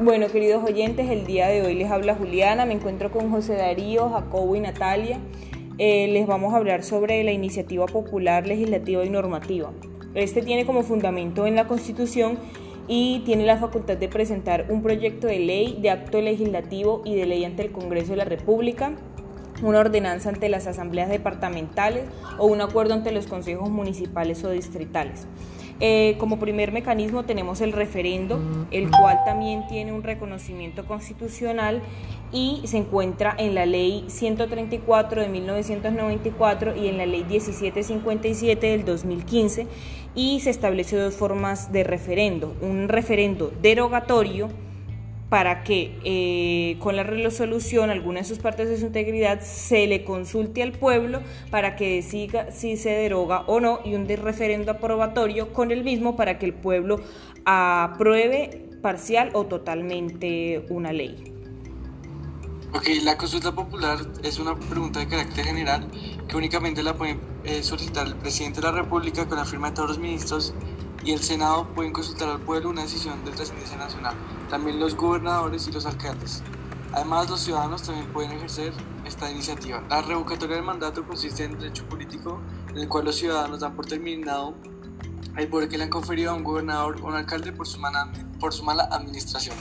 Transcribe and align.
Bueno, 0.00 0.26
queridos 0.26 0.64
oyentes, 0.64 1.08
el 1.08 1.24
día 1.24 1.46
de 1.46 1.62
hoy 1.62 1.76
les 1.76 1.88
habla 1.88 2.16
Juliana, 2.16 2.66
me 2.66 2.74
encuentro 2.74 3.12
con 3.12 3.30
José 3.30 3.54
Darío, 3.54 4.10
Jacobo 4.10 4.56
y 4.56 4.60
Natalia. 4.60 5.20
Eh, 5.78 6.08
les 6.08 6.26
vamos 6.26 6.52
a 6.52 6.56
hablar 6.56 6.82
sobre 6.82 7.22
la 7.22 7.30
iniciativa 7.30 7.86
popular 7.86 8.44
legislativa 8.44 9.04
y 9.04 9.08
normativa. 9.08 9.70
Este 10.14 10.42
tiene 10.42 10.66
como 10.66 10.82
fundamento 10.82 11.46
en 11.46 11.54
la 11.54 11.68
Constitución 11.68 12.40
y 12.88 13.22
tiene 13.24 13.46
la 13.46 13.56
facultad 13.56 13.96
de 13.96 14.08
presentar 14.08 14.66
un 14.68 14.82
proyecto 14.82 15.28
de 15.28 15.38
ley, 15.38 15.78
de 15.80 15.90
acto 15.90 16.20
legislativo 16.20 17.02
y 17.04 17.14
de 17.14 17.26
ley 17.26 17.44
ante 17.44 17.62
el 17.62 17.70
Congreso 17.70 18.10
de 18.10 18.16
la 18.16 18.24
República, 18.24 18.96
una 19.62 19.78
ordenanza 19.78 20.28
ante 20.28 20.48
las 20.48 20.66
asambleas 20.66 21.08
departamentales 21.08 22.02
o 22.38 22.46
un 22.46 22.60
acuerdo 22.60 22.94
ante 22.94 23.12
los 23.12 23.28
consejos 23.28 23.70
municipales 23.70 24.42
o 24.42 24.50
distritales. 24.50 25.28
Eh, 25.80 26.14
como 26.18 26.38
primer 26.38 26.70
mecanismo 26.70 27.24
tenemos 27.24 27.60
el 27.60 27.72
referendo, 27.72 28.40
el 28.70 28.90
cual 28.90 29.20
también 29.24 29.66
tiene 29.66 29.92
un 29.92 30.02
reconocimiento 30.02 30.86
constitucional 30.86 31.82
y 32.32 32.62
se 32.64 32.78
encuentra 32.78 33.34
en 33.36 33.54
la 33.54 33.66
ley 33.66 34.04
134 34.08 35.22
de 35.22 35.28
1994 35.28 36.76
y 36.76 36.88
en 36.88 36.98
la 36.98 37.06
ley 37.06 37.24
1757 37.24 38.66
del 38.66 38.84
2015 38.84 39.66
y 40.14 40.40
se 40.40 40.50
establece 40.50 40.96
dos 40.96 41.14
formas 41.14 41.72
de 41.72 41.82
referendo, 41.82 42.54
un 42.60 42.88
referendo 42.88 43.52
derogatorio 43.60 44.50
para 45.34 45.64
que 45.64 45.98
eh, 46.04 46.78
con 46.78 46.94
la 46.94 47.02
resolución, 47.02 47.90
alguna 47.90 48.20
de 48.20 48.24
sus 48.24 48.38
partes 48.38 48.68
de 48.68 48.78
su 48.78 48.86
integridad, 48.86 49.40
se 49.40 49.88
le 49.88 50.04
consulte 50.04 50.62
al 50.62 50.70
pueblo 50.70 51.22
para 51.50 51.74
que 51.74 51.96
decida 51.96 52.52
si 52.52 52.76
se 52.76 52.90
deroga 52.90 53.40
o 53.48 53.58
no 53.58 53.80
y 53.84 53.96
un 53.96 54.06
referendo 54.06 54.70
aprobatorio 54.70 55.52
con 55.52 55.72
el 55.72 55.82
mismo 55.82 56.14
para 56.14 56.38
que 56.38 56.46
el 56.46 56.54
pueblo 56.54 57.00
apruebe 57.44 58.68
parcial 58.80 59.30
o 59.32 59.46
totalmente 59.46 60.66
una 60.68 60.92
ley. 60.92 61.34
Ok, 62.72 62.86
la 63.02 63.16
consulta 63.16 63.50
popular 63.50 63.98
es 64.22 64.38
una 64.38 64.54
pregunta 64.54 65.00
de 65.00 65.08
carácter 65.08 65.46
general 65.46 65.84
que 66.28 66.36
únicamente 66.36 66.80
la 66.84 66.94
puede 66.94 67.18
eh, 67.42 67.64
solicitar 67.64 68.06
el 68.06 68.14
presidente 68.14 68.60
de 68.60 68.68
la 68.68 68.72
República 68.72 69.26
con 69.26 69.36
la 69.36 69.44
firma 69.44 69.70
de 69.70 69.74
todos 69.74 69.88
los 69.88 69.98
ministros 69.98 70.54
y 71.04 71.12
el 71.12 71.20
Senado 71.20 71.66
pueden 71.74 71.92
consultar 71.92 72.28
al 72.30 72.40
pueblo 72.40 72.70
una 72.70 72.82
decisión 72.82 73.24
de 73.24 73.32
trascendencia 73.32 73.76
nacional, 73.76 74.14
también 74.48 74.80
los 74.80 74.96
gobernadores 74.96 75.68
y 75.68 75.72
los 75.72 75.84
alcaldes. 75.84 76.42
Además, 76.92 77.28
los 77.28 77.40
ciudadanos 77.40 77.82
también 77.82 78.06
pueden 78.12 78.32
ejercer 78.32 78.72
esta 79.04 79.30
iniciativa. 79.30 79.82
La 79.90 80.00
revocatoria 80.00 80.56
del 80.56 80.64
mandato 80.64 81.06
consiste 81.06 81.44
en 81.44 81.58
derecho 81.58 81.86
político 81.88 82.40
en 82.70 82.78
el 82.78 82.88
cual 82.88 83.04
los 83.04 83.16
ciudadanos 83.16 83.60
dan 83.60 83.74
por 83.74 83.84
terminado 83.84 84.54
el 85.36 85.48
poder 85.48 85.68
que 85.68 85.76
le 85.76 85.84
han 85.84 85.90
conferido 85.90 86.30
a 86.30 86.34
un 86.34 86.44
gobernador 86.44 87.00
o 87.02 87.08
un 87.08 87.14
alcalde 87.14 87.52
por 87.52 87.66
su, 87.66 87.78
mala, 87.80 88.10
por 88.40 88.54
su 88.54 88.62
mala 88.62 88.84
administración. 88.84 89.56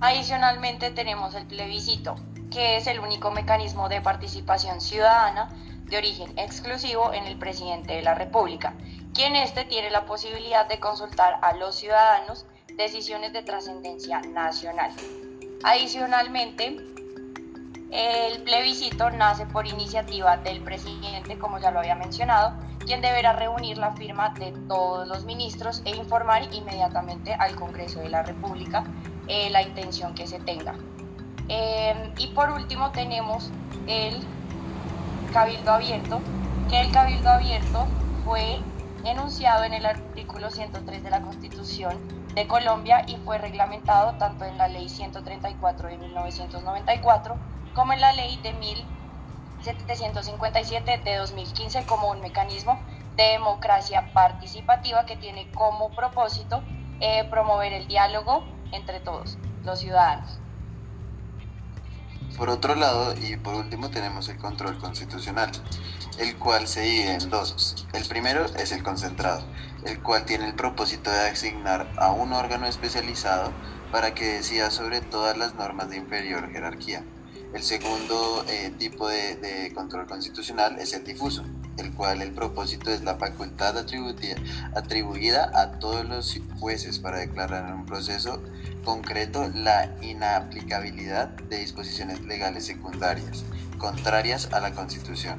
Adicionalmente 0.00 0.92
tenemos 0.92 1.34
el 1.34 1.46
plebiscito, 1.46 2.14
que 2.50 2.76
es 2.76 2.86
el 2.86 3.00
único 3.00 3.32
mecanismo 3.32 3.88
de 3.88 4.00
participación 4.00 4.80
ciudadana 4.80 5.50
de 5.84 5.98
origen 5.98 6.38
exclusivo 6.38 7.12
en 7.12 7.24
el 7.24 7.36
presidente 7.36 7.94
de 7.94 8.02
la 8.02 8.14
República 8.14 8.74
quien 9.14 9.36
éste 9.36 9.64
tiene 9.64 9.90
la 9.90 10.06
posibilidad 10.06 10.66
de 10.66 10.80
consultar 10.80 11.38
a 11.42 11.54
los 11.54 11.74
ciudadanos 11.76 12.46
decisiones 12.76 13.32
de 13.32 13.42
trascendencia 13.42 14.20
nacional. 14.20 14.92
Adicionalmente, 15.62 16.76
el 17.90 18.42
plebiscito 18.44 19.10
nace 19.10 19.46
por 19.46 19.66
iniciativa 19.66 20.36
del 20.36 20.62
presidente, 20.62 21.38
como 21.38 21.58
ya 21.58 21.70
lo 21.70 21.80
había 21.80 21.96
mencionado, 21.96 22.54
quien 22.86 23.00
deberá 23.00 23.32
reunir 23.32 23.78
la 23.78 23.92
firma 23.92 24.30
de 24.30 24.52
todos 24.68 25.06
los 25.06 25.24
ministros 25.24 25.82
e 25.84 25.90
informar 25.90 26.42
inmediatamente 26.54 27.34
al 27.34 27.54
Congreso 27.56 28.00
de 28.00 28.08
la 28.08 28.22
República 28.22 28.84
eh, 29.28 29.50
la 29.50 29.62
intención 29.62 30.14
que 30.14 30.26
se 30.26 30.38
tenga. 30.40 30.74
Eh, 31.48 32.12
y 32.18 32.28
por 32.28 32.50
último 32.50 32.90
tenemos 32.92 33.50
el 33.86 34.20
cabildo 35.32 35.72
abierto, 35.72 36.20
que 36.68 36.80
el 36.80 36.92
cabildo 36.92 37.28
abierto 37.28 37.86
fue 38.24 38.60
enunciado 39.04 39.64
en 39.64 39.74
el 39.74 39.84
artículo 39.86 40.50
103 40.50 41.02
de 41.02 41.10
la 41.10 41.22
Constitución 41.22 41.98
de 42.34 42.46
Colombia 42.46 43.02
y 43.06 43.16
fue 43.16 43.38
reglamentado 43.38 44.12
tanto 44.18 44.44
en 44.44 44.58
la 44.58 44.68
Ley 44.68 44.88
134 44.88 45.88
de 45.88 45.98
1994 45.98 47.36
como 47.74 47.92
en 47.92 48.00
la 48.00 48.12
Ley 48.12 48.38
de 48.42 48.52
1757 48.52 51.00
de 51.04 51.16
2015 51.16 51.86
como 51.86 52.10
un 52.10 52.20
mecanismo 52.20 52.78
de 53.16 53.24
democracia 53.24 54.12
participativa 54.12 55.06
que 55.06 55.16
tiene 55.16 55.50
como 55.52 55.90
propósito 55.90 56.62
eh, 57.00 57.24
promover 57.30 57.72
el 57.72 57.88
diálogo 57.88 58.44
entre 58.72 59.00
todos 59.00 59.38
los 59.64 59.80
ciudadanos. 59.80 60.38
Por 62.40 62.48
otro 62.48 62.74
lado, 62.74 63.14
y 63.20 63.36
por 63.36 63.54
último, 63.54 63.90
tenemos 63.90 64.30
el 64.30 64.38
control 64.38 64.78
constitucional, 64.78 65.50
el 66.18 66.36
cual 66.36 66.66
se 66.66 66.80
divide 66.80 67.12
en 67.12 67.28
dos. 67.28 67.86
El 67.92 68.06
primero 68.06 68.46
es 68.56 68.72
el 68.72 68.82
concentrado, 68.82 69.44
el 69.84 70.00
cual 70.00 70.24
tiene 70.24 70.46
el 70.46 70.54
propósito 70.54 71.10
de 71.10 71.28
asignar 71.28 71.92
a 71.98 72.12
un 72.12 72.32
órgano 72.32 72.64
especializado 72.64 73.52
para 73.92 74.14
que 74.14 74.24
decida 74.24 74.70
sobre 74.70 75.02
todas 75.02 75.36
las 75.36 75.54
normas 75.54 75.90
de 75.90 75.98
inferior 75.98 76.50
jerarquía. 76.50 77.04
El 77.52 77.62
segundo 77.62 78.42
eh, 78.48 78.72
tipo 78.78 79.06
de, 79.06 79.70
control 79.74 80.06
constitucional 80.06 80.78
es 80.78 80.94
el 80.94 81.04
difuso, 81.04 81.44
el 81.76 81.92
cual 81.94 82.22
el 82.22 82.32
propósito 82.32 82.90
es 82.90 83.02
la 83.02 83.16
facultad 83.16 83.78
atribuida, 83.78 84.36
atribuida 84.74 85.50
a 85.54 85.78
todos 85.78 86.08
los 86.08 86.40
jueces 86.58 86.98
para 86.98 87.18
declarar 87.18 87.68
en 87.68 87.74
un 87.74 87.86
proceso 87.86 88.42
concreto 88.84 89.48
la 89.54 89.94
inaplicabilidad 90.00 91.28
de 91.28 91.58
disposiciones 91.58 92.20
legales 92.22 92.66
secundarias, 92.66 93.44
contrarias 93.78 94.52
a 94.52 94.60
la 94.60 94.72
Constitución. 94.72 95.38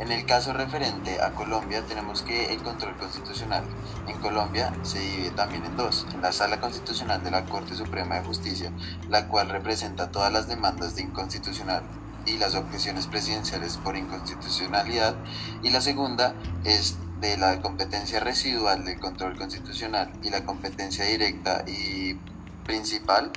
En 0.00 0.10
el 0.10 0.24
caso 0.24 0.54
referente 0.54 1.20
a 1.20 1.32
Colombia 1.32 1.84
tenemos 1.86 2.22
que 2.22 2.54
el 2.54 2.62
control 2.62 2.96
constitucional 2.96 3.64
en 4.06 4.18
Colombia 4.18 4.72
se 4.82 4.98
divide 4.98 5.30
también 5.32 5.66
en 5.66 5.76
dos. 5.76 6.06
En 6.14 6.22
la 6.22 6.32
Sala 6.32 6.58
Constitucional 6.58 7.22
de 7.22 7.30
la 7.30 7.44
Corte 7.44 7.74
Suprema 7.74 8.14
de 8.14 8.24
Justicia, 8.24 8.72
la 9.10 9.28
cual 9.28 9.50
representa 9.50 10.10
todas 10.10 10.32
las 10.32 10.48
demandas 10.48 10.96
de 10.96 11.02
inconstitucional 11.02 11.82
y 12.26 12.38
las 12.38 12.54
objeciones 12.54 13.06
presidenciales 13.06 13.76
por 13.78 13.96
inconstitucionalidad. 13.96 15.16
Y 15.62 15.70
la 15.70 15.80
segunda 15.80 16.34
es 16.64 16.96
de 17.20 17.36
la 17.36 17.60
competencia 17.60 18.20
residual 18.20 18.84
del 18.84 18.98
control 18.98 19.36
constitucional 19.36 20.10
y 20.22 20.30
la 20.30 20.44
competencia 20.44 21.04
directa 21.04 21.64
y 21.66 22.14
principal 22.64 23.30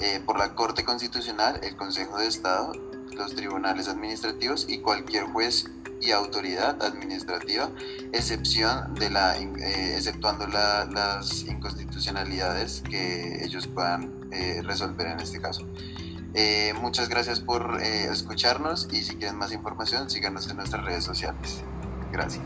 eh, 0.00 0.20
por 0.24 0.38
la 0.38 0.54
Corte 0.54 0.84
Constitucional, 0.84 1.60
el 1.62 1.76
Consejo 1.76 2.18
de 2.18 2.26
Estado, 2.26 2.72
los 3.16 3.34
tribunales 3.34 3.88
administrativos 3.88 4.66
y 4.68 4.78
cualquier 4.78 5.24
juez 5.24 5.66
y 6.00 6.12
autoridad 6.12 6.80
administrativa, 6.82 7.70
excepción 8.12 8.94
de 8.94 9.10
la, 9.10 9.36
eh, 9.36 9.96
exceptuando 9.96 10.46
las 10.46 11.42
inconstitucionalidades 11.42 12.82
que 12.88 13.44
ellos 13.44 13.66
puedan 13.66 14.28
eh, 14.30 14.62
resolver 14.62 15.08
en 15.08 15.20
este 15.20 15.40
caso. 15.40 15.66
Eh, 16.34 16.74
muchas 16.80 17.08
gracias 17.08 17.40
por 17.40 17.80
eh, 17.82 18.04
escucharnos 18.12 18.88
y 18.92 19.02
si 19.02 19.16
quieren 19.16 19.36
más 19.36 19.52
información, 19.52 20.10
síganos 20.10 20.48
en 20.50 20.56
nuestras 20.58 20.84
redes 20.84 21.04
sociales. 21.04 21.62
Gracias. 22.12 22.44